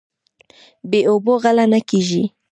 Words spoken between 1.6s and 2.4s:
نه کیږي.